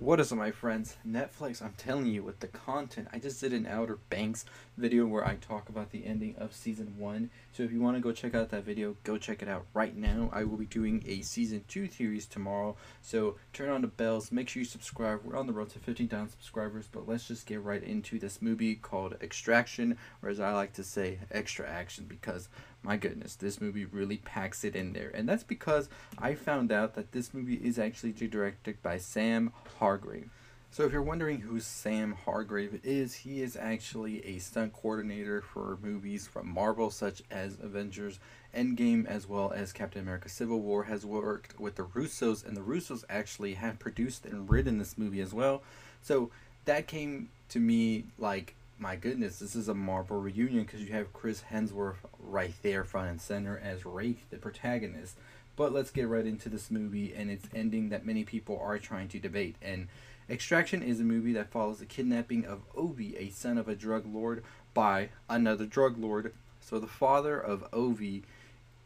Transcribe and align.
What 0.00 0.20
is 0.20 0.30
up, 0.30 0.38
my 0.38 0.52
friends? 0.52 0.96
Netflix, 1.04 1.60
I'm 1.60 1.74
telling 1.76 2.06
you, 2.06 2.22
with 2.22 2.38
the 2.38 2.46
content, 2.46 3.08
I 3.12 3.18
just 3.18 3.40
did 3.40 3.52
an 3.52 3.66
Outer 3.66 3.98
Banks 4.10 4.44
video 4.76 5.04
where 5.06 5.26
I 5.26 5.34
talk 5.34 5.68
about 5.68 5.90
the 5.90 6.06
ending 6.06 6.36
of 6.38 6.54
season 6.54 6.94
one. 6.96 7.30
So 7.52 7.64
if 7.64 7.72
you 7.72 7.80
want 7.80 7.96
to 7.96 8.00
go 8.00 8.12
check 8.12 8.32
out 8.32 8.50
that 8.50 8.62
video, 8.62 8.94
go 9.02 9.18
check 9.18 9.42
it 9.42 9.48
out 9.48 9.66
right 9.74 9.96
now. 9.96 10.30
I 10.32 10.44
will 10.44 10.56
be 10.56 10.66
doing 10.66 11.02
a 11.04 11.22
season 11.22 11.64
two 11.66 11.88
series 11.88 12.26
tomorrow. 12.26 12.76
So 13.02 13.38
turn 13.52 13.70
on 13.70 13.82
the 13.82 13.88
bells, 13.88 14.30
make 14.30 14.48
sure 14.48 14.60
you 14.60 14.66
subscribe. 14.66 15.22
We're 15.24 15.36
on 15.36 15.48
the 15.48 15.52
road 15.52 15.70
to 15.70 15.80
15,000 15.80 16.30
subscribers, 16.30 16.88
but 16.90 17.08
let's 17.08 17.26
just 17.26 17.44
get 17.44 17.60
right 17.64 17.82
into 17.82 18.20
this 18.20 18.40
movie 18.40 18.76
called 18.76 19.16
Extraction, 19.20 19.98
or 20.22 20.28
as 20.28 20.38
I 20.38 20.52
like 20.52 20.74
to 20.74 20.84
say, 20.84 21.18
Extra 21.32 21.68
Action, 21.68 22.06
because 22.08 22.48
my 22.82 22.96
goodness, 22.96 23.34
this 23.34 23.60
movie 23.60 23.84
really 23.84 24.18
packs 24.18 24.64
it 24.64 24.76
in 24.76 24.92
there. 24.92 25.10
And 25.12 25.28
that's 25.28 25.42
because 25.42 25.88
I 26.18 26.34
found 26.34 26.72
out 26.72 26.94
that 26.94 27.12
this 27.12 27.34
movie 27.34 27.60
is 27.62 27.78
actually 27.78 28.12
directed 28.12 28.82
by 28.82 28.98
Sam 28.98 29.52
Hargrave. 29.78 30.30
So 30.70 30.84
if 30.84 30.92
you're 30.92 31.02
wondering 31.02 31.40
who 31.40 31.60
Sam 31.60 32.12
Hargrave 32.12 32.80
is, 32.84 33.14
he 33.14 33.40
is 33.40 33.56
actually 33.56 34.24
a 34.24 34.38
stunt 34.38 34.74
coordinator 34.74 35.40
for 35.40 35.78
movies 35.82 36.26
from 36.26 36.46
Marvel 36.48 36.90
such 36.90 37.22
as 37.30 37.56
Avengers 37.62 38.20
Endgame 38.54 39.06
as 39.06 39.26
well 39.26 39.50
as 39.54 39.72
Captain 39.72 40.02
America 40.02 40.28
Civil 40.28 40.60
War 40.60 40.84
has 40.84 41.06
worked 41.06 41.58
with 41.58 41.76
the 41.76 41.84
Russos 41.84 42.46
and 42.46 42.56
the 42.56 42.60
Russos 42.60 43.02
actually 43.08 43.54
have 43.54 43.78
produced 43.78 44.26
and 44.26 44.48
written 44.48 44.78
this 44.78 44.98
movie 44.98 45.20
as 45.20 45.32
well. 45.32 45.62
So 46.02 46.30
that 46.66 46.86
came 46.86 47.30
to 47.48 47.60
me 47.60 48.04
like 48.18 48.54
my 48.78 48.96
goodness, 48.96 49.38
this 49.38 49.56
is 49.56 49.68
a 49.68 49.74
Marvel 49.74 50.20
reunion 50.20 50.64
because 50.64 50.80
you 50.80 50.92
have 50.92 51.12
Chris 51.12 51.42
Hemsworth 51.50 51.96
right 52.18 52.54
there 52.62 52.84
front 52.84 53.10
and 53.10 53.20
center 53.20 53.58
as 53.58 53.84
Rake, 53.84 54.30
the 54.30 54.36
protagonist. 54.36 55.16
But 55.56 55.72
let's 55.72 55.90
get 55.90 56.06
right 56.08 56.26
into 56.26 56.48
this 56.48 56.70
movie 56.70 57.12
and 57.14 57.30
its 57.30 57.48
ending 57.54 57.88
that 57.88 58.06
many 58.06 58.22
people 58.22 58.60
are 58.62 58.78
trying 58.78 59.08
to 59.08 59.18
debate. 59.18 59.56
And 59.60 59.88
Extraction 60.30 60.82
is 60.82 61.00
a 61.00 61.04
movie 61.04 61.32
that 61.32 61.50
follows 61.50 61.78
the 61.78 61.86
kidnapping 61.86 62.44
of 62.44 62.60
Ovi, 62.74 63.16
a 63.18 63.30
son 63.30 63.56
of 63.56 63.66
a 63.66 63.74
drug 63.74 64.04
lord, 64.06 64.44
by 64.74 65.08
another 65.28 65.64
drug 65.64 65.96
lord. 65.96 66.34
So 66.60 66.78
the 66.78 66.86
father 66.86 67.40
of 67.40 67.68
Ovi 67.70 68.24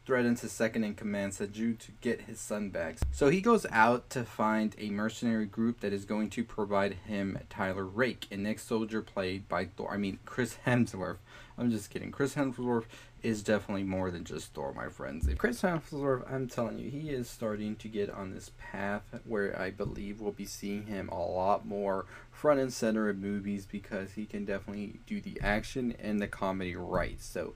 threatens 0.05 0.41
his 0.41 0.51
second 0.51 0.83
in 0.83 0.95
command, 0.95 1.33
Saju, 1.33 1.77
to 1.77 1.91
get 2.01 2.21
his 2.21 2.39
son 2.39 2.69
back. 2.69 2.97
So 3.11 3.29
he 3.29 3.41
goes 3.41 3.65
out 3.71 4.09
to 4.11 4.23
find 4.23 4.75
a 4.77 4.89
mercenary 4.89 5.45
group 5.45 5.79
that 5.79 5.93
is 5.93 6.05
going 6.05 6.29
to 6.31 6.43
provide 6.43 6.93
him 7.05 7.39
Tyler 7.49 7.85
Rake, 7.85 8.27
an 8.31 8.45
ex 8.45 8.63
soldier 8.63 9.01
played 9.01 9.47
by 9.47 9.65
Thor. 9.65 9.91
I 9.93 9.97
mean, 9.97 10.19
Chris 10.25 10.57
Hemsworth. 10.65 11.17
I'm 11.57 11.69
just 11.69 11.89
kidding. 11.91 12.11
Chris 12.11 12.33
Hemsworth 12.35 12.85
is 13.21 13.41
definitely 13.41 13.83
more 13.83 14.11
than 14.11 14.25
just 14.25 14.53
Thor, 14.53 14.73
my 14.73 14.89
friends. 14.89 15.29
Chris 15.37 15.61
Hemsworth, 15.61 16.29
I'm 16.31 16.47
telling 16.47 16.79
you, 16.79 16.89
he 16.89 17.09
is 17.11 17.29
starting 17.29 17.75
to 17.77 17.87
get 17.87 18.09
on 18.09 18.33
this 18.33 18.51
path 18.57 19.03
where 19.23 19.57
I 19.59 19.69
believe 19.69 20.19
we'll 20.19 20.31
be 20.31 20.45
seeing 20.45 20.87
him 20.87 21.09
a 21.09 21.23
lot 21.23 21.65
more 21.65 22.05
front 22.31 22.59
and 22.59 22.73
center 22.73 23.09
in 23.09 23.21
movies 23.21 23.65
because 23.65 24.13
he 24.13 24.25
can 24.25 24.43
definitely 24.43 24.99
do 25.05 25.21
the 25.21 25.39
action 25.41 25.95
and 25.99 26.21
the 26.21 26.27
comedy 26.27 26.75
right. 26.75 27.21
So 27.21 27.53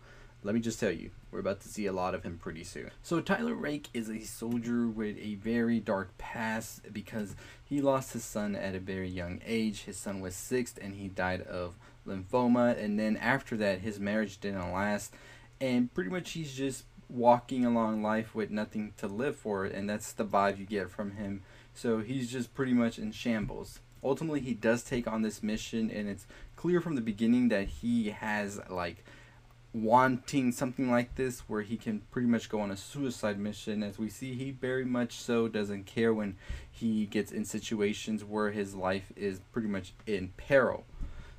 let 0.48 0.56
me 0.56 0.62
just 0.62 0.80
tell 0.80 0.92
you, 0.92 1.12
we're 1.30 1.42
about 1.42 1.60
to 1.60 1.68
see 1.68 1.88
a 1.88 1.92
lot 1.92 2.16
of 2.16 2.24
him 2.24 2.38
pretty 2.42 2.64
soon. 2.64 2.90
So 3.04 3.20
Tyler 3.20 3.54
Rake 3.54 3.90
is 3.94 4.10
a 4.10 4.22
soldier 4.22 4.88
with 4.88 5.18
a 5.18 5.36
very 5.36 5.82
dark 5.82 6.18
past 6.18 6.94
because 6.94 7.36
he 7.66 7.82
lost 7.82 8.14
his 8.14 8.24
son 8.24 8.56
at 8.56 8.74
a 8.74 8.80
very 8.80 9.10
young 9.10 9.42
age. 9.46 9.84
His 9.84 9.98
son 9.98 10.22
was 10.22 10.36
six 10.36 10.76
and 10.82 10.96
he 10.96 11.10
died 11.10 11.42
of 11.42 11.76
lymphoma. 12.08 12.82
And 12.82 12.98
then 12.98 13.18
after 13.18 13.58
that, 13.58 13.82
his 13.82 14.00
marriage 14.00 14.40
didn't 14.40 14.72
last. 14.72 15.14
And 15.60 15.94
pretty 15.94 16.10
much 16.10 16.32
he's 16.32 16.54
just 16.54 16.86
walking 17.10 17.66
along 17.66 18.02
life 18.02 18.34
with 18.34 18.50
nothing 18.50 18.94
to 19.00 19.08
live 19.08 19.36
for. 19.36 19.66
And 19.66 19.90
that's 19.90 20.14
the 20.14 20.24
vibe 20.24 20.60
you 20.60 20.66
get 20.66 20.90
from 20.90 21.18
him. 21.18 21.44
So 21.74 22.00
he's 22.00 22.32
just 22.32 22.56
pretty 22.56 22.74
much 22.74 22.98
in 22.98 23.12
shambles 23.12 23.80
ultimately 24.04 24.40
he 24.40 24.54
does 24.54 24.84
take 24.84 25.08
on 25.08 25.24
this 25.24 25.42
mission 25.42 25.90
and 25.90 26.08
it's 26.08 26.28
clear 26.56 26.80
from 26.80 26.96
the 26.96 27.02
beginning 27.02 27.50
that 27.50 27.68
he 27.68 28.12
has 28.12 28.62
like 28.70 29.04
wanting 29.84 30.52
something 30.52 30.90
like 30.90 31.16
this 31.16 31.42
where 31.42 31.62
he 31.62 31.78
can 31.78 32.02
pretty 32.12 32.28
much 32.28 32.50
go 32.50 32.60
on 32.60 32.72
a 32.72 32.78
suicide 32.78 33.40
mission. 33.40 33.84
As 33.84 33.98
we 33.98 34.10
see 34.10 34.34
he 34.36 34.52
very 34.52 34.86
much 34.86 35.14
so 35.14 35.48
doesn't 35.48 35.86
care 35.86 36.14
when 36.14 36.36
he 36.70 37.06
gets 37.06 37.32
in 37.32 37.46
situations 37.46 38.24
where 38.24 38.52
his 38.52 38.76
life 38.76 39.12
is 39.16 39.40
pretty 39.52 39.68
much 39.68 39.94
in 40.06 40.32
peril. 40.38 40.86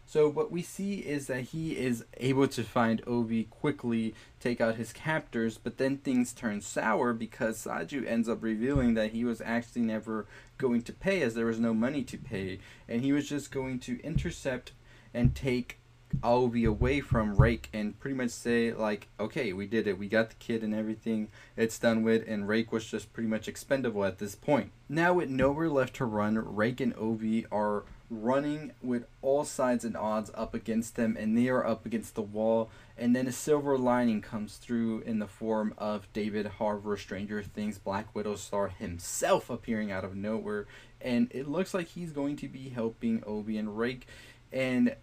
So 0.09 0.27
what 0.27 0.51
we 0.51 0.63
see 0.63 1.01
is 1.01 1.27
that 1.27 1.43
he 1.43 1.77
is 1.77 2.03
able 2.17 2.49
to 2.49 2.65
find 2.65 3.05
Ovi 3.05 3.51
quickly, 3.51 4.15
take 4.41 4.59
out 4.59 4.77
his 4.77 4.91
captors, 4.91 5.59
but 5.59 5.77
then 5.77 5.99
things 5.99 6.33
turn 6.33 6.63
sour 6.63 7.13
because 7.13 7.59
Saju 7.59 8.07
ends 8.07 8.27
up 8.27 8.43
revealing 8.43 8.95
that 8.95 9.13
he 9.13 9.23
was 9.23 9.43
actually 9.43 9.83
never 9.83 10.27
going 10.57 10.81
to 10.81 10.95
pay 10.95 11.21
as 11.21 11.35
there 11.35 11.45
was 11.45 11.61
no 11.61 11.75
money 11.75 12.03
to 12.05 12.17
pay, 12.17 12.59
and 12.89 13.03
he 13.03 13.13
was 13.13 13.29
just 13.29 13.51
going 13.51 13.79
to 13.81 14.01
intercept 14.03 14.73
and 15.13 15.35
take 15.35 15.79
Ovi 16.23 16.67
away 16.67 17.01
from 17.01 17.37
Rake 17.37 17.69
and 17.73 17.99
pretty 17.99 18.17
much 18.17 18.31
say 18.31 18.73
like, 18.73 19.09
okay, 19.19 19.53
we 19.53 19.67
did 19.67 19.87
it. 19.87 19.99
We 19.99 20.09
got 20.09 20.31
the 20.31 20.37
kid 20.37 20.63
and 20.63 20.75
everything. 20.75 21.29
It's 21.57 21.79
done 21.79 22.03
with, 22.03 22.25
and 22.27 22.49
Rake 22.49 22.73
was 22.73 22.87
just 22.87 23.13
pretty 23.13 23.29
much 23.29 23.49
expendable 23.49 24.05
at 24.05 24.19
this 24.19 24.35
point. 24.35 24.73
Now 24.89 25.15
with 25.15 25.29
nowhere 25.29 25.69
left 25.69 25.97
to 25.97 26.05
run, 26.05 26.37
Rake 26.57 26.81
and 26.81 26.95
Ovi 26.97 27.47
are 27.53 27.85
running 28.11 28.73
with 28.83 29.05
all 29.21 29.45
sides 29.45 29.85
and 29.85 29.97
odds 29.97 30.31
up 30.35 30.55
against 30.55 30.97
them, 30.97 31.17
and 31.19 31.37
they 31.37 31.49
are 31.49 31.67
up 31.67 31.85
against 31.85 32.15
the 32.15 32.23
wall. 32.23 32.71
And 32.97 33.15
then 33.15 33.27
a 33.27 33.33
silver 33.33 33.77
lining 33.77 34.23
comes 34.23 34.57
through 34.57 35.01
in 35.01 35.19
the 35.19 35.27
form 35.27 35.75
of 35.79 36.13
David 36.13 36.47
Harbour, 36.47 36.97
Stranger 36.97 37.43
Things, 37.43 37.79
Black 37.79 38.15
Widow 38.15 38.37
star 38.37 38.69
himself 38.69 39.51
appearing 39.51 39.93
out 39.93 40.05
of 40.05 40.17
nowhere, 40.17 40.67
and 41.01 41.29
it 41.31 41.49
looks 41.49 41.75
like 41.75 41.89
he's 41.89 42.11
going 42.11 42.37
to 42.37 42.49
be 42.49 42.71
helping 42.71 43.21
Ovi 43.21 43.59
and 43.59 43.79
Rake. 43.79 44.07
And 44.51 44.97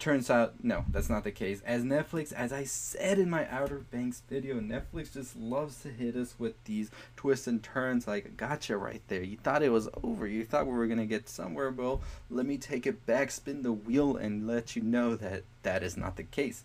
turns 0.00 0.30
out 0.30 0.54
no 0.64 0.84
that's 0.90 1.10
not 1.10 1.24
the 1.24 1.30
case. 1.30 1.62
As 1.64 1.84
netflix 1.84 2.32
as 2.32 2.52
i 2.52 2.64
said 2.64 3.18
in 3.18 3.28
my 3.28 3.46
outer 3.48 3.78
banks 3.90 4.22
video 4.28 4.58
netflix 4.58 5.12
just 5.12 5.36
loves 5.36 5.82
to 5.82 5.88
hit 5.90 6.16
us 6.16 6.34
with 6.38 6.62
these 6.64 6.90
twists 7.16 7.46
and 7.46 7.62
turns 7.62 8.08
like 8.08 8.36
gotcha 8.36 8.76
right 8.76 9.02
there. 9.08 9.22
You 9.22 9.36
thought 9.36 9.62
it 9.62 9.70
was 9.70 9.88
over. 10.02 10.26
You 10.26 10.44
thought 10.44 10.66
we 10.66 10.72
were 10.72 10.86
going 10.86 10.98
to 10.98 11.06
get 11.06 11.28
somewhere 11.28 11.70
well 11.70 12.00
let 12.30 12.46
me 12.46 12.56
take 12.56 12.86
it 12.86 13.04
back 13.06 13.30
spin 13.30 13.62
the 13.62 13.72
wheel 13.72 14.16
and 14.16 14.46
let 14.46 14.74
you 14.74 14.82
know 14.82 15.14
that 15.16 15.44
that 15.62 15.82
is 15.82 15.96
not 15.96 16.16
the 16.16 16.24
case. 16.24 16.64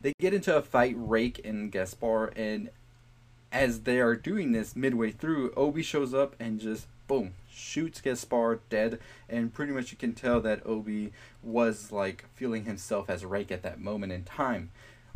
They 0.00 0.14
get 0.18 0.34
into 0.34 0.56
a 0.56 0.62
fight 0.62 0.96
rake 0.98 1.44
and 1.44 1.70
gaspar 1.70 2.32
and 2.34 2.70
as 3.52 3.82
they 3.82 4.00
are 4.00 4.16
doing 4.16 4.52
this 4.52 4.74
midway 4.74 5.10
through 5.10 5.52
obi 5.56 5.82
shows 5.82 6.12
up 6.12 6.34
and 6.40 6.58
just 6.58 6.86
boom 7.06 7.34
shoots 7.54 8.00
Gaspar 8.00 8.60
dead, 8.68 8.98
and 9.28 9.52
pretty 9.52 9.72
much 9.72 9.92
you 9.92 9.98
can 9.98 10.12
tell 10.12 10.40
that 10.40 10.66
Obi 10.66 11.12
was 11.42 11.92
like 11.92 12.24
feeling 12.34 12.64
himself 12.64 13.08
as 13.08 13.24
Rake 13.24 13.52
at 13.52 13.62
that 13.62 13.80
moment 13.80 14.12
in 14.12 14.24
time. 14.24 14.70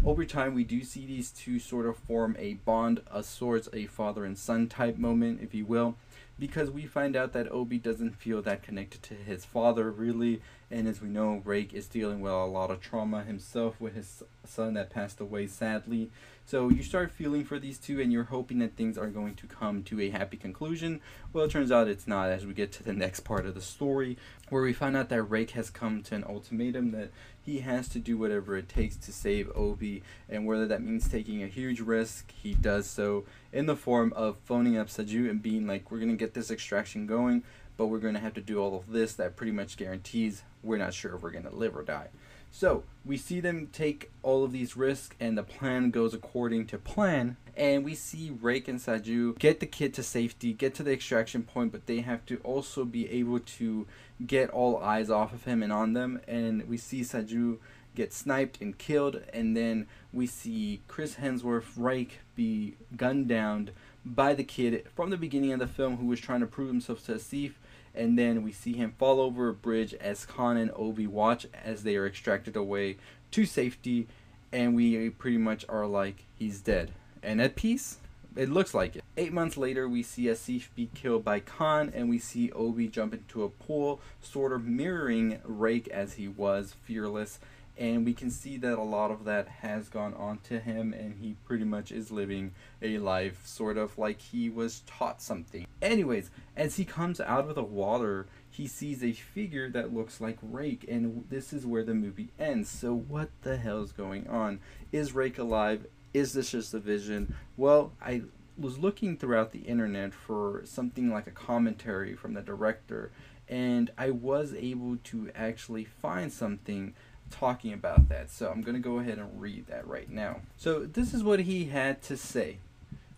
Over 0.04 0.24
time, 0.24 0.54
we 0.54 0.62
do 0.62 0.84
see 0.84 1.06
these 1.06 1.30
two 1.30 1.58
sort 1.58 1.86
of 1.86 1.96
form 1.96 2.36
a 2.38 2.54
bond, 2.54 3.00
a 3.10 3.22
sorts, 3.22 3.68
a 3.72 3.86
father 3.86 4.24
and 4.24 4.38
son 4.38 4.68
type 4.68 4.96
moment, 4.96 5.40
if 5.42 5.54
you 5.54 5.64
will, 5.64 5.96
because 6.38 6.70
we 6.70 6.86
find 6.86 7.16
out 7.16 7.32
that 7.32 7.50
Obi 7.50 7.78
doesn't 7.78 8.14
feel 8.14 8.40
that 8.42 8.62
connected 8.62 9.02
to 9.02 9.14
his 9.14 9.44
father 9.44 9.90
really, 9.90 10.40
and 10.70 10.86
as 10.86 11.00
we 11.00 11.08
know, 11.08 11.40
Rake 11.44 11.72
is 11.72 11.86
dealing 11.86 12.20
with 12.20 12.32
a 12.32 12.44
lot 12.44 12.70
of 12.70 12.80
trauma 12.80 13.24
himself 13.24 13.80
with 13.80 13.94
his 13.94 14.22
son 14.44 14.74
that 14.74 14.90
passed 14.90 15.18
away 15.18 15.46
sadly. 15.46 16.10
So 16.44 16.68
you 16.68 16.82
start 16.82 17.10
feeling 17.10 17.44
for 17.44 17.58
these 17.58 17.78
two, 17.78 18.00
and 18.00 18.12
you're 18.12 18.24
hoping 18.24 18.58
that 18.58 18.76
things 18.76 18.98
are 18.98 19.08
going 19.08 19.34
to 19.36 19.46
come 19.46 19.82
to 19.84 20.00
a 20.00 20.10
happy 20.10 20.36
conclusion. 20.36 21.00
Well, 21.32 21.44
it 21.44 21.50
turns 21.50 21.72
out 21.72 21.88
it's 21.88 22.06
not 22.06 22.30
as 22.30 22.46
we 22.46 22.52
get 22.52 22.72
to 22.72 22.82
the 22.82 22.92
next 22.94 23.20
part 23.20 23.46
of 23.46 23.54
the 23.54 23.60
story, 23.62 24.18
where 24.50 24.62
we 24.62 24.72
find 24.74 24.96
out 24.96 25.08
that 25.08 25.22
Rake 25.22 25.52
has 25.52 25.70
come 25.70 26.02
to 26.04 26.14
an 26.14 26.24
ultimatum 26.24 26.90
that 26.92 27.10
he 27.40 27.60
has 27.60 27.88
to 27.88 27.98
do 27.98 28.18
whatever 28.18 28.56
it 28.58 28.68
takes 28.68 28.96
to 28.96 29.12
save 29.12 29.50
Obi 29.54 30.02
and 30.28 30.46
whether 30.46 30.66
that 30.66 30.82
means 30.82 31.08
taking 31.08 31.42
a 31.42 31.46
huge 31.46 31.80
risk, 31.80 32.30
he 32.32 32.52
does 32.52 32.86
so 32.88 33.24
in 33.52 33.64
the 33.64 33.76
form 33.76 34.12
of 34.14 34.36
phoning 34.44 34.76
up 34.76 34.88
Saju 34.88 35.30
and 35.30 35.42
being 35.42 35.66
like, 35.66 35.90
We're 35.90 36.00
gonna 36.00 36.16
get 36.16 36.34
this 36.34 36.50
extraction 36.50 37.06
going, 37.06 37.42
but 37.78 37.86
we're 37.86 37.98
gonna 37.98 38.18
have 38.18 38.34
to 38.34 38.42
do 38.42 38.60
all 38.60 38.76
of 38.76 38.92
this 38.92 39.14
that 39.14 39.36
pretty 39.36 39.52
much 39.52 39.78
guarantees 39.78 40.42
we're 40.62 40.76
not 40.76 40.92
sure 40.92 41.14
if 41.14 41.22
we're 41.22 41.30
gonna 41.30 41.54
live 41.54 41.74
or 41.74 41.82
die. 41.82 42.08
So 42.50 42.84
we 43.04 43.16
see 43.16 43.40
them 43.40 43.68
take 43.72 44.10
all 44.22 44.44
of 44.44 44.52
these 44.52 44.76
risks, 44.76 45.14
and 45.20 45.36
the 45.36 45.42
plan 45.42 45.90
goes 45.90 46.14
according 46.14 46.66
to 46.66 46.78
plan. 46.78 47.36
And 47.56 47.84
we 47.84 47.94
see 47.94 48.36
Rake 48.40 48.68
and 48.68 48.78
Saju 48.78 49.38
get 49.38 49.60
the 49.60 49.66
kid 49.66 49.92
to 49.94 50.02
safety, 50.02 50.52
get 50.52 50.74
to 50.76 50.82
the 50.82 50.92
extraction 50.92 51.42
point, 51.42 51.72
but 51.72 51.86
they 51.86 52.00
have 52.00 52.24
to 52.26 52.36
also 52.44 52.84
be 52.84 53.08
able 53.10 53.40
to 53.40 53.86
get 54.26 54.50
all 54.50 54.78
eyes 54.78 55.10
off 55.10 55.32
of 55.32 55.44
him 55.44 55.62
and 55.62 55.72
on 55.72 55.92
them. 55.92 56.20
And 56.28 56.68
we 56.68 56.76
see 56.76 57.00
Saju 57.00 57.58
get 57.94 58.12
sniped 58.12 58.60
and 58.60 58.78
killed, 58.78 59.20
and 59.32 59.56
then 59.56 59.86
we 60.12 60.26
see 60.26 60.80
Chris 60.86 61.16
Hemsworth 61.16 61.72
Rake 61.76 62.20
be 62.36 62.76
gunned 62.96 63.28
down 63.28 63.70
by 64.04 64.34
the 64.34 64.44
kid 64.44 64.86
from 64.94 65.10
the 65.10 65.16
beginning 65.16 65.52
of 65.52 65.58
the 65.58 65.66
film 65.66 65.96
who 65.96 66.06
was 66.06 66.20
trying 66.20 66.40
to 66.40 66.46
prove 66.46 66.68
himself 66.68 67.04
to 67.06 67.14
Asif 67.14 67.54
and 67.98 68.18
then 68.18 68.42
we 68.42 68.52
see 68.52 68.72
him 68.72 68.94
fall 68.96 69.20
over 69.20 69.48
a 69.48 69.54
bridge 69.54 69.92
as 69.94 70.24
Khan 70.24 70.56
and 70.56 70.70
Obi 70.76 71.06
watch 71.06 71.46
as 71.64 71.82
they 71.82 71.96
are 71.96 72.06
extracted 72.06 72.56
away 72.56 72.96
to 73.32 73.44
safety, 73.44 74.06
and 74.52 74.74
we 74.74 75.10
pretty 75.10 75.38
much 75.38 75.66
are 75.68 75.86
like, 75.86 76.24
he's 76.38 76.60
dead. 76.60 76.92
And 77.22 77.42
at 77.42 77.56
peace? 77.56 77.98
It 78.36 78.48
looks 78.48 78.72
like 78.72 78.94
it. 78.94 79.02
Eight 79.16 79.32
months 79.32 79.56
later, 79.56 79.88
we 79.88 80.04
see 80.04 80.26
Asif 80.26 80.68
be 80.76 80.88
killed 80.94 81.24
by 81.24 81.40
Khan, 81.40 81.90
and 81.92 82.08
we 82.08 82.20
see 82.20 82.52
Obi 82.52 82.86
jump 82.86 83.12
into 83.12 83.42
a 83.42 83.48
pool, 83.48 84.00
sort 84.20 84.52
of 84.52 84.64
mirroring 84.64 85.40
Rake 85.44 85.88
as 85.88 86.14
he 86.14 86.28
was, 86.28 86.76
fearless. 86.84 87.40
And 87.78 88.04
we 88.04 88.12
can 88.12 88.30
see 88.30 88.56
that 88.56 88.76
a 88.76 88.82
lot 88.82 89.12
of 89.12 89.24
that 89.24 89.46
has 89.46 89.88
gone 89.88 90.12
on 90.14 90.38
to 90.48 90.58
him, 90.58 90.92
and 90.92 91.16
he 91.20 91.36
pretty 91.44 91.64
much 91.64 91.92
is 91.92 92.10
living 92.10 92.52
a 92.82 92.98
life 92.98 93.46
sort 93.46 93.78
of 93.78 93.96
like 93.96 94.20
he 94.20 94.50
was 94.50 94.80
taught 94.80 95.22
something. 95.22 95.64
Anyways, 95.80 96.30
as 96.56 96.76
he 96.76 96.84
comes 96.84 97.20
out 97.20 97.48
of 97.48 97.54
the 97.54 97.62
water, 97.62 98.26
he 98.50 98.66
sees 98.66 99.04
a 99.04 99.12
figure 99.12 99.70
that 99.70 99.94
looks 99.94 100.20
like 100.20 100.38
Rake, 100.42 100.86
and 100.88 101.24
this 101.30 101.52
is 101.52 101.64
where 101.64 101.84
the 101.84 101.94
movie 101.94 102.30
ends. 102.36 102.68
So, 102.68 102.92
what 102.92 103.30
the 103.42 103.56
hell 103.56 103.82
is 103.82 103.92
going 103.92 104.26
on? 104.26 104.58
Is 104.90 105.14
Rake 105.14 105.38
alive? 105.38 105.86
Is 106.12 106.32
this 106.32 106.50
just 106.50 106.74
a 106.74 106.80
vision? 106.80 107.36
Well, 107.56 107.92
I 108.02 108.22
was 108.58 108.76
looking 108.78 109.16
throughout 109.16 109.52
the 109.52 109.60
internet 109.60 110.12
for 110.12 110.62
something 110.64 111.12
like 111.12 111.28
a 111.28 111.32
commentary 111.32 112.16
from 112.16 112.34
the 112.34 112.42
director, 112.42 113.12
and 113.48 113.92
I 113.96 114.10
was 114.10 114.52
able 114.52 114.96
to 115.04 115.30
actually 115.36 115.84
find 115.84 116.32
something 116.32 116.94
talking 117.30 117.72
about 117.72 118.08
that. 118.08 118.30
So 118.30 118.50
I'm 118.50 118.62
going 118.62 118.74
to 118.74 118.80
go 118.80 118.98
ahead 118.98 119.18
and 119.18 119.40
read 119.40 119.66
that 119.68 119.86
right 119.86 120.10
now. 120.10 120.40
So 120.56 120.80
this 120.80 121.14
is 121.14 121.22
what 121.22 121.40
he 121.40 121.66
had 121.66 122.02
to 122.02 122.16
say. 122.16 122.58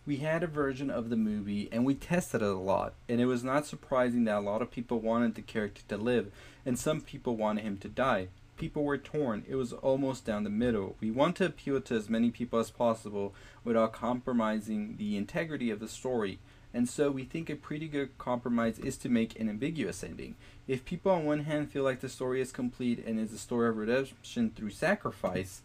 We 0.05 0.17
had 0.17 0.43
a 0.43 0.47
version 0.47 0.89
of 0.89 1.09
the 1.09 1.15
movie 1.15 1.69
and 1.71 1.85
we 1.85 1.93
tested 1.93 2.41
it 2.41 2.47
a 2.47 2.53
lot, 2.53 2.93
and 3.07 3.21
it 3.21 3.27
was 3.27 3.43
not 3.43 3.67
surprising 3.67 4.23
that 4.23 4.39
a 4.39 4.39
lot 4.39 4.61
of 4.61 4.71
people 4.71 4.99
wanted 4.99 5.35
the 5.35 5.43
character 5.43 5.83
to 5.89 5.97
live, 5.97 6.31
and 6.65 6.77
some 6.77 7.01
people 7.01 7.37
wanted 7.37 7.63
him 7.63 7.77
to 7.77 7.87
die 7.87 8.29
people 8.61 8.83
were 8.83 8.97
torn. 8.97 9.43
It 9.49 9.55
was 9.55 9.73
almost 9.73 10.23
down 10.23 10.43
the 10.43 10.51
middle. 10.51 10.95
We 10.99 11.09
want 11.09 11.35
to 11.37 11.45
appeal 11.45 11.81
to 11.81 11.95
as 11.95 12.11
many 12.11 12.29
people 12.29 12.59
as 12.59 12.69
possible 12.69 13.33
without 13.63 13.91
compromising 13.91 14.97
the 14.97 15.17
integrity 15.17 15.71
of 15.71 15.79
the 15.79 15.87
story. 15.87 16.37
And 16.73 16.87
so 16.87 17.11
we 17.11 17.23
think 17.23 17.49
a 17.49 17.55
pretty 17.55 17.87
good 17.87 18.17
compromise 18.17 18.79
is 18.79 18.97
to 18.97 19.09
make 19.09 19.39
an 19.39 19.49
ambiguous 19.49 20.03
ending. 20.03 20.35
If 20.67 20.85
people 20.85 21.11
on 21.11 21.25
one 21.25 21.43
hand 21.45 21.71
feel 21.71 21.83
like 21.83 21.99
the 21.99 22.09
story 22.09 22.41
is 22.41 22.51
complete 22.51 23.03
and 23.05 23.19
is 23.19 23.33
a 23.33 23.37
story 23.37 23.69
of 23.69 23.77
redemption 23.77 24.51
through 24.55 24.69
sacrifice, 24.71 25.61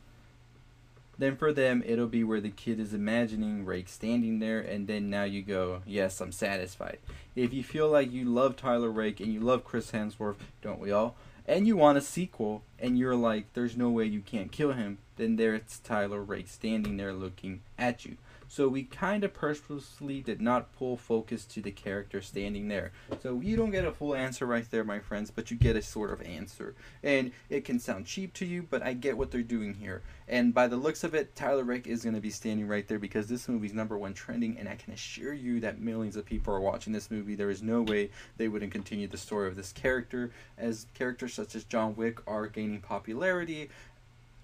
then 1.18 1.36
for 1.36 1.52
them 1.52 1.82
it'll 1.86 2.08
be 2.08 2.24
where 2.24 2.40
the 2.40 2.50
kid 2.50 2.80
is 2.80 2.92
imagining 2.92 3.64
Rake 3.64 3.88
standing 3.88 4.40
there 4.40 4.60
and 4.60 4.86
then 4.86 5.08
now 5.08 5.24
you 5.24 5.42
go, 5.42 5.82
yes, 5.86 6.20
I'm 6.20 6.32
satisfied. 6.32 6.98
If 7.34 7.52
you 7.52 7.62
feel 7.62 7.88
like 7.88 8.12
you 8.12 8.24
love 8.24 8.56
Tyler 8.56 8.90
Rake 8.90 9.20
and 9.20 9.32
you 9.32 9.40
love 9.40 9.64
Chris 9.64 9.92
Hemsworth, 9.92 10.36
don't 10.60 10.80
we 10.80 10.90
all? 10.90 11.16
and 11.48 11.66
you 11.66 11.76
want 11.76 11.98
a 11.98 12.00
sequel, 12.00 12.62
and 12.78 12.98
you're 12.98 13.16
like, 13.16 13.52
there's 13.54 13.76
no 13.76 13.90
way 13.90 14.04
you 14.04 14.20
can't 14.20 14.52
kill 14.52 14.72
him, 14.72 14.98
then 15.16 15.36
there's 15.36 15.80
Tyler 15.82 16.22
Rake 16.22 16.48
standing 16.48 16.96
there 16.96 17.12
looking 17.12 17.62
at 17.78 18.04
you. 18.04 18.16
So 18.48 18.68
we 18.68 18.84
kind 18.84 19.24
of 19.24 19.34
purposely 19.34 20.20
did 20.20 20.40
not 20.40 20.72
pull 20.76 20.96
focus 20.96 21.44
to 21.46 21.60
the 21.60 21.72
character 21.72 22.22
standing 22.22 22.68
there. 22.68 22.92
So 23.20 23.40
you 23.40 23.56
don't 23.56 23.72
get 23.72 23.84
a 23.84 23.90
full 23.90 24.14
answer 24.14 24.46
right 24.46 24.64
there, 24.70 24.84
my 24.84 25.00
friends, 25.00 25.30
but 25.30 25.50
you 25.50 25.56
get 25.56 25.76
a 25.76 25.82
sort 25.82 26.12
of 26.12 26.22
answer. 26.22 26.74
And 27.02 27.32
it 27.50 27.64
can 27.64 27.80
sound 27.80 28.06
cheap 28.06 28.34
to 28.34 28.46
you, 28.46 28.62
but 28.62 28.82
I 28.82 28.92
get 28.92 29.18
what 29.18 29.30
they're 29.30 29.42
doing 29.42 29.74
here. 29.74 30.02
And 30.28 30.54
by 30.54 30.68
the 30.68 30.76
looks 30.76 31.04
of 31.04 31.14
it, 31.14 31.34
Tyler 31.34 31.64
Rake 31.64 31.86
is 31.86 32.02
going 32.02 32.14
to 32.14 32.20
be 32.20 32.30
standing 32.30 32.66
right 32.66 32.86
there 32.86 32.98
because 32.98 33.26
this 33.26 33.48
movie's 33.48 33.74
number 33.74 33.98
one 33.98 34.14
trending, 34.14 34.58
and 34.58 34.68
I 34.68 34.74
can 34.74 34.92
assure 34.92 35.34
you 35.34 35.60
that 35.60 35.80
millions 35.80 36.16
of 36.16 36.24
people 36.24 36.54
are 36.54 36.60
watching 36.60 36.92
this 36.92 37.10
movie. 37.10 37.34
There 37.34 37.50
is 37.50 37.62
no 37.62 37.82
way 37.82 38.10
they 38.36 38.48
wouldn't 38.48 38.72
continue 38.72 39.06
the 39.08 39.16
story 39.16 39.48
of 39.48 39.56
this 39.56 39.72
character, 39.72 40.30
as 40.58 40.86
characters 40.94 41.34
such 41.34 41.54
as 41.54 41.64
John 41.64 41.94
Wick 41.96 42.18
are 42.26 42.46
gaining 42.46 42.65
popularity. 42.80 43.70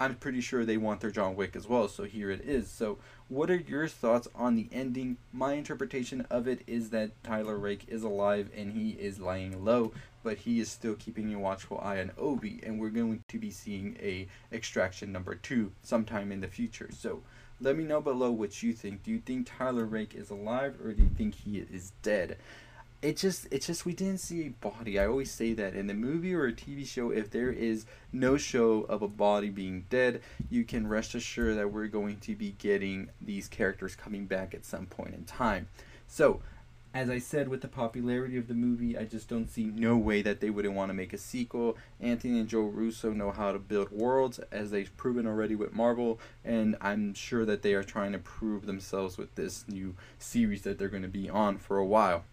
I'm 0.01 0.17
pretty 0.17 0.41
sure 0.41 0.65
they 0.65 0.77
want 0.77 1.01
their 1.01 1.11
John 1.11 1.37
Wick 1.37 1.55
as 1.55 1.69
well, 1.69 1.87
so 1.87 2.05
here 2.05 2.31
it 2.31 2.41
is. 2.41 2.69
So, 2.69 2.99
what 3.29 3.51
are 3.51 3.57
your 3.57 3.87
thoughts 3.87 4.27
on 4.35 4.57
the 4.57 4.69
ending? 4.73 5.17
My 5.33 5.53
interpretation 5.53 6.27
of 6.29 6.49
it 6.49 6.63
is 6.67 6.91
that 6.91 7.23
Tyler 7.23 7.57
Rake 7.57 7.85
is 7.89 8.03
alive 8.03 8.51
and 8.57 8.73
he 8.73 8.91
is 8.91 9.21
lying 9.21 9.65
low, 9.65 9.93
but 10.25 10.39
he 10.39 10.59
is 10.59 10.71
still 10.71 10.95
keeping 10.95 11.33
a 11.33 11.39
watchful 11.39 11.79
eye 11.81 12.01
on 12.01 12.11
Obi, 12.19 12.61
and 12.65 12.81
we're 12.81 12.91
going 12.91 13.23
to 13.29 13.39
be 13.39 13.51
seeing 13.51 13.97
a 14.01 14.27
extraction 14.53 15.13
number 15.13 15.37
two 15.37 15.71
sometime 15.83 16.33
in 16.33 16.41
the 16.41 16.49
future. 16.49 16.91
So, 16.93 17.23
let 17.61 17.77
me 17.77 17.85
know 17.85 18.01
below 18.01 18.33
what 18.33 18.61
you 18.61 18.73
think. 18.73 19.05
Do 19.05 19.13
you 19.13 19.21
think 19.21 19.47
Tyler 19.57 19.85
Rake 19.85 20.17
is 20.17 20.31
alive 20.31 20.81
or 20.85 20.93
do 20.93 21.05
you 21.05 21.11
think 21.11 21.37
he 21.37 21.59
is 21.59 21.93
dead? 22.03 22.39
It 23.03 23.17
just 23.17 23.49
it's 23.51 23.67
just 23.67 23.85
we 23.85 23.93
didn't 23.93 24.19
see 24.19 24.47
a 24.47 24.49
body. 24.49 24.99
I 24.99 25.07
always 25.07 25.31
say 25.31 25.53
that 25.55 25.75
in 25.75 25.89
the 25.89 25.95
movie 25.95 26.33
or 26.35 26.47
a 26.47 26.53
TV 26.53 26.87
show, 26.87 27.11
if 27.11 27.31
there 27.31 27.51
is 27.51 27.85
no 28.13 28.37
show 28.37 28.83
of 28.83 29.03
a 29.03 29.09
body 29.09 29.51
being 29.51 29.87
dead, 29.91 30.23
you 30.49 30.65
can 30.65 30.87
rest 30.87 31.17
assured 31.17 31.59
that 31.59 31.73
we're 31.73 31.89
going 31.89 32.19
to 32.21 32.37
be 32.37 32.53
getting 32.59 33.11
these 33.21 33.49
characters 33.49 33.97
coming 33.97 34.27
back 34.27 34.55
at 34.55 34.65
some 34.65 34.87
point 34.87 35.15
in 35.15 35.25
time. 35.25 35.69
So, 36.07 36.43
as 36.95 37.11
I 37.11 37.19
said, 37.19 37.49
with 37.49 37.63
the 37.63 37.69
popularity 37.69 38.37
of 38.37 38.47
the 38.47 38.55
movie, 38.55 38.97
I 38.97 39.05
just 39.05 39.29
don't 39.29 39.51
see 39.51 39.65
no 39.65 39.97
way 39.97 40.23
that 40.23 40.41
they 40.41 40.51
wouldn't 40.51 40.75
want 40.75 40.91
to 40.91 40.95
make 40.95 41.13
a 41.13 41.19
sequel. 41.19 41.79
Anthony 42.01 42.39
and 42.39 42.49
Joe 42.49 42.61
Russo 42.61 43.13
know 43.13 43.31
how 43.31 43.51
to 43.51 43.59
build 43.59 43.91
worlds, 43.91 44.39
as 44.53 44.71
they've 44.71 44.95
proven 44.99 45.27
already 45.27 45.55
with 45.55 45.73
Marvel, 45.73 46.21
and 46.45 46.77
I'm 46.83 47.15
sure 47.15 47.47
that 47.47 47.63
they 47.63 47.73
are 47.73 47.83
trying 47.83 48.13
to 48.13 48.19
prove 48.19 48.67
themselves 48.67 49.17
with 49.17 49.35
this 49.37 49.65
new 49.67 49.97
series 50.19 50.63
that 50.63 50.79
they're 50.79 50.89
going 50.89 51.03
to 51.03 51.09
be 51.09 51.31
on 51.31 51.57
for 51.57 51.79
a 51.79 51.87
while. 51.87 52.25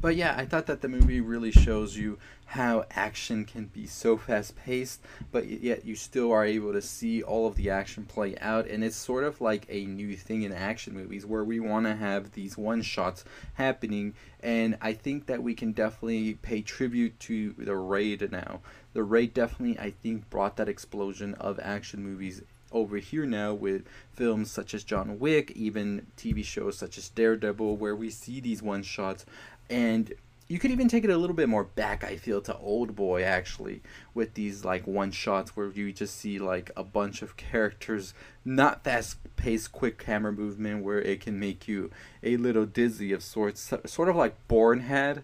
But 0.00 0.16
yeah, 0.16 0.34
I 0.36 0.44
thought 0.44 0.66
that 0.66 0.82
the 0.82 0.88
movie 0.88 1.20
really 1.20 1.50
shows 1.50 1.96
you 1.96 2.18
how 2.46 2.84
action 2.92 3.44
can 3.44 3.66
be 3.66 3.86
so 3.86 4.16
fast 4.16 4.56
paced, 4.56 5.00
but 5.32 5.48
yet 5.48 5.84
you 5.84 5.96
still 5.96 6.32
are 6.32 6.44
able 6.44 6.72
to 6.72 6.82
see 6.82 7.22
all 7.22 7.46
of 7.46 7.56
the 7.56 7.70
action 7.70 8.04
play 8.04 8.36
out. 8.38 8.68
And 8.68 8.84
it's 8.84 8.96
sort 8.96 9.24
of 9.24 9.40
like 9.40 9.66
a 9.68 9.84
new 9.84 10.16
thing 10.16 10.42
in 10.42 10.52
action 10.52 10.94
movies 10.94 11.26
where 11.26 11.44
we 11.44 11.60
want 11.60 11.86
to 11.86 11.96
have 11.96 12.32
these 12.32 12.56
one 12.56 12.82
shots 12.82 13.24
happening. 13.54 14.14
And 14.40 14.76
I 14.80 14.92
think 14.92 15.26
that 15.26 15.42
we 15.42 15.54
can 15.54 15.72
definitely 15.72 16.34
pay 16.34 16.62
tribute 16.62 17.18
to 17.20 17.54
The 17.58 17.76
Raid 17.76 18.30
now. 18.30 18.60
The 18.92 19.02
Raid 19.02 19.34
definitely, 19.34 19.78
I 19.78 19.90
think, 19.90 20.30
brought 20.30 20.56
that 20.56 20.68
explosion 20.68 21.34
of 21.34 21.58
action 21.60 22.02
movies 22.02 22.42
over 22.72 22.96
here 22.96 23.24
now 23.24 23.54
with 23.54 23.84
films 24.12 24.50
such 24.50 24.74
as 24.74 24.84
John 24.84 25.18
Wick, 25.18 25.52
even 25.52 26.06
TV 26.16 26.44
shows 26.44 26.76
such 26.76 26.98
as 26.98 27.08
Daredevil, 27.08 27.76
where 27.76 27.96
we 27.96 28.10
see 28.10 28.40
these 28.40 28.62
one 28.62 28.82
shots 28.82 29.24
and 29.70 30.12
you 30.48 30.60
could 30.60 30.70
even 30.70 30.86
take 30.86 31.02
it 31.02 31.10
a 31.10 31.16
little 31.16 31.34
bit 31.34 31.48
more 31.48 31.64
back 31.64 32.04
i 32.04 32.16
feel 32.16 32.40
to 32.40 32.54
Oldboy 32.54 33.24
actually 33.24 33.82
with 34.14 34.34
these 34.34 34.64
like 34.64 34.86
one 34.86 35.10
shots 35.10 35.56
where 35.56 35.70
you 35.70 35.92
just 35.92 36.16
see 36.16 36.38
like 36.38 36.70
a 36.76 36.84
bunch 36.84 37.22
of 37.22 37.36
characters 37.36 38.14
not 38.44 38.84
fast 38.84 39.18
paced 39.36 39.72
quick 39.72 39.98
camera 39.98 40.32
movement 40.32 40.82
where 40.82 41.00
it 41.00 41.20
can 41.20 41.38
make 41.38 41.68
you 41.68 41.90
a 42.22 42.36
little 42.36 42.66
dizzy 42.66 43.12
of 43.12 43.22
sorts 43.22 43.72
sort 43.84 44.08
of 44.08 44.16
like 44.16 44.34
Bourne 44.48 44.80
had. 44.80 45.22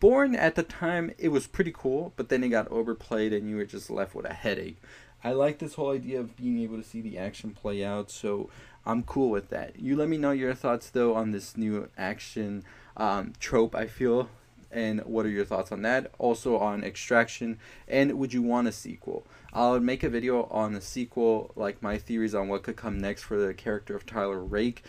Bourne 0.00 0.36
at 0.36 0.54
the 0.54 0.62
time 0.62 1.12
it 1.18 1.28
was 1.28 1.46
pretty 1.46 1.72
cool 1.74 2.12
but 2.16 2.28
then 2.28 2.44
it 2.44 2.50
got 2.50 2.68
overplayed 2.68 3.32
and 3.32 3.48
you 3.48 3.56
were 3.56 3.64
just 3.64 3.90
left 3.90 4.14
with 4.14 4.26
a 4.26 4.34
headache. 4.34 4.78
I 5.24 5.32
like 5.32 5.58
this 5.58 5.74
whole 5.74 5.90
idea 5.90 6.20
of 6.20 6.36
being 6.36 6.60
able 6.60 6.76
to 6.76 6.84
see 6.84 7.00
the 7.00 7.18
action 7.18 7.50
play 7.50 7.84
out 7.84 8.10
so 8.10 8.50
i'm 8.88 9.04
cool 9.04 9.30
with 9.30 9.48
that 9.50 9.78
you 9.78 9.94
let 9.94 10.08
me 10.08 10.18
know 10.18 10.32
your 10.32 10.54
thoughts 10.54 10.90
though 10.90 11.14
on 11.14 11.30
this 11.30 11.56
new 11.56 11.88
action 11.96 12.64
um, 12.98 13.32
trope, 13.38 13.74
I 13.74 13.86
feel. 13.86 14.28
And 14.70 15.00
what 15.06 15.24
are 15.24 15.30
your 15.30 15.46
thoughts 15.46 15.72
on 15.72 15.80
that? 15.82 16.10
Also 16.18 16.58
on 16.58 16.84
Extraction, 16.84 17.58
and 17.86 18.18
would 18.18 18.34
you 18.34 18.42
want 18.42 18.68
a 18.68 18.72
sequel? 18.72 19.26
I'll 19.54 19.80
make 19.80 20.02
a 20.02 20.10
video 20.10 20.42
on 20.50 20.74
the 20.74 20.82
sequel, 20.82 21.52
like 21.56 21.80
my 21.80 21.96
theories 21.96 22.34
on 22.34 22.48
what 22.48 22.64
could 22.64 22.76
come 22.76 22.98
next 22.98 23.22
for 23.22 23.38
the 23.38 23.54
character 23.54 23.96
of 23.96 24.04
Tyler 24.04 24.44
Rake 24.44 24.84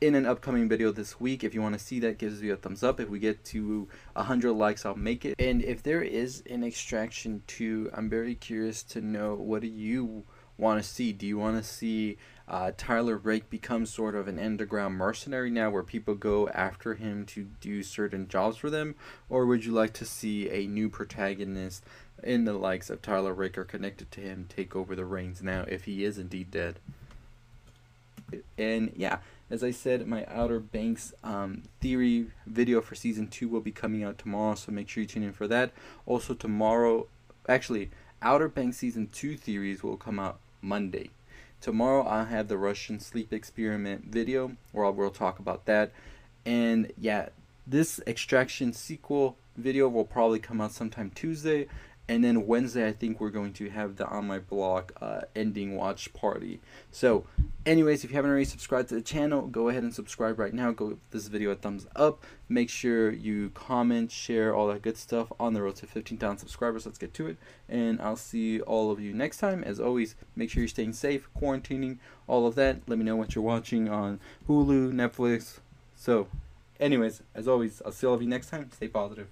in 0.00 0.14
an 0.14 0.24
upcoming 0.24 0.68
video 0.68 0.92
this 0.92 1.18
week. 1.18 1.42
If 1.42 1.52
you 1.52 1.62
want 1.62 1.76
to 1.76 1.84
see 1.84 1.98
that, 2.00 2.18
give 2.18 2.40
me 2.40 2.50
a 2.50 2.56
thumbs 2.56 2.84
up. 2.84 3.00
If 3.00 3.08
we 3.08 3.18
get 3.18 3.44
to 3.46 3.88
100 4.12 4.52
likes, 4.52 4.86
I'll 4.86 4.94
make 4.94 5.24
it. 5.24 5.34
And 5.40 5.64
if 5.64 5.82
there 5.82 6.02
is 6.02 6.44
an 6.48 6.62
Extraction 6.62 7.42
2, 7.48 7.90
I'm 7.92 8.08
very 8.08 8.36
curious 8.36 8.84
to 8.84 9.00
know 9.00 9.34
what 9.34 9.62
do 9.62 9.68
you 9.68 10.22
want 10.56 10.82
to 10.82 10.88
see? 10.88 11.12
Do 11.12 11.26
you 11.26 11.38
want 11.38 11.56
to 11.56 11.68
see 11.68 12.16
uh, 12.46 12.72
Tyler 12.76 13.16
Rake 13.16 13.50
becomes 13.50 13.90
sort 13.90 14.14
of 14.14 14.28
an 14.28 14.38
underground 14.38 14.96
mercenary 14.96 15.50
now 15.50 15.70
where 15.70 15.82
people 15.82 16.14
go 16.14 16.48
after 16.48 16.94
him 16.94 17.24
to 17.26 17.44
do 17.60 17.82
certain 17.82 18.28
jobs 18.28 18.56
for 18.56 18.70
them? 18.70 18.94
Or 19.28 19.46
would 19.46 19.64
you 19.64 19.72
like 19.72 19.92
to 19.94 20.04
see 20.04 20.50
a 20.50 20.66
new 20.66 20.88
protagonist 20.88 21.84
in 22.22 22.44
the 22.44 22.52
likes 22.52 22.90
of 22.90 23.02
Tyler 23.02 23.34
Rake 23.34 23.58
or 23.58 23.64
connected 23.64 24.10
to 24.12 24.20
him 24.20 24.46
take 24.48 24.76
over 24.76 24.94
the 24.94 25.04
reins 25.04 25.42
now 25.42 25.64
if 25.68 25.84
he 25.84 26.04
is 26.04 26.18
indeed 26.18 26.50
dead? 26.50 26.78
And 28.56 28.92
yeah, 28.96 29.18
as 29.50 29.62
I 29.62 29.70
said, 29.70 30.06
my 30.06 30.24
Outer 30.26 30.60
Banks 30.60 31.12
um, 31.22 31.62
theory 31.80 32.26
video 32.46 32.80
for 32.80 32.94
season 32.94 33.28
two 33.28 33.48
will 33.48 33.60
be 33.60 33.70
coming 33.70 34.02
out 34.02 34.18
tomorrow, 34.18 34.54
so 34.54 34.72
make 34.72 34.88
sure 34.88 35.02
you 35.02 35.06
tune 35.06 35.22
in 35.22 35.32
for 35.32 35.46
that. 35.48 35.72
Also, 36.06 36.34
tomorrow, 36.34 37.06
actually, 37.48 37.90
Outer 38.22 38.48
Banks 38.48 38.78
season 38.78 39.08
two 39.12 39.36
theories 39.36 39.82
will 39.82 39.96
come 39.96 40.18
out 40.18 40.40
Monday. 40.64 41.10
Tomorrow 41.60 42.04
I'll 42.04 42.26
have 42.26 42.48
the 42.48 42.58
Russian 42.58 42.98
sleep 43.00 43.32
experiment 43.32 44.06
video 44.06 44.56
where 44.72 44.90
we'll 44.90 45.10
talk 45.10 45.38
about 45.38 45.66
that. 45.66 45.92
And 46.44 46.92
yeah, 46.98 47.28
this 47.66 48.00
extraction 48.06 48.72
sequel 48.72 49.36
video 49.56 49.88
will 49.88 50.04
probably 50.04 50.38
come 50.38 50.60
out 50.60 50.72
sometime 50.72 51.10
Tuesday. 51.14 51.68
And 52.06 52.22
then 52.22 52.46
Wednesday 52.46 52.86
I 52.86 52.92
think 52.92 53.18
we're 53.18 53.30
going 53.30 53.54
to 53.54 53.70
have 53.70 53.96
the 53.96 54.06
On 54.06 54.26
My 54.26 54.38
Block 54.38 54.92
uh, 55.00 55.22
ending 55.34 55.74
watch 55.74 56.12
party. 56.12 56.60
So, 56.90 57.24
anyways, 57.64 58.04
if 58.04 58.10
you 58.10 58.16
haven't 58.16 58.30
already 58.30 58.44
subscribed 58.44 58.90
to 58.90 58.94
the 58.94 59.00
channel, 59.00 59.46
go 59.46 59.68
ahead 59.70 59.82
and 59.82 59.94
subscribe 59.94 60.38
right 60.38 60.52
now. 60.52 60.70
Go 60.70 60.90
give 60.90 60.98
this 61.10 61.28
video 61.28 61.50
a 61.50 61.54
thumbs 61.54 61.86
up. 61.96 62.22
Make 62.48 62.68
sure 62.68 63.10
you 63.10 63.50
comment, 63.50 64.12
share, 64.12 64.54
all 64.54 64.66
that 64.68 64.82
good 64.82 64.98
stuff 64.98 65.32
on 65.40 65.54
the 65.54 65.62
road 65.62 65.76
to 65.76 65.86
15,000 65.86 66.36
subscribers. 66.38 66.84
Let's 66.84 66.98
get 66.98 67.14
to 67.14 67.26
it, 67.26 67.38
and 67.70 68.00
I'll 68.02 68.16
see 68.16 68.60
all 68.60 68.90
of 68.90 69.00
you 69.00 69.14
next 69.14 69.38
time. 69.38 69.64
As 69.64 69.80
always, 69.80 70.14
make 70.36 70.50
sure 70.50 70.60
you're 70.60 70.68
staying 70.68 70.92
safe, 70.92 71.28
quarantining, 71.40 71.98
all 72.26 72.46
of 72.46 72.54
that. 72.56 72.80
Let 72.86 72.98
me 72.98 73.04
know 73.04 73.16
what 73.16 73.34
you're 73.34 73.44
watching 73.44 73.88
on 73.88 74.20
Hulu, 74.46 74.92
Netflix. 74.92 75.60
So, 75.96 76.28
anyways, 76.78 77.22
as 77.34 77.48
always, 77.48 77.80
I'll 77.84 77.92
see 77.92 78.06
all 78.06 78.14
of 78.14 78.20
you 78.20 78.28
next 78.28 78.50
time. 78.50 78.70
Stay 78.72 78.88
positive. 78.88 79.28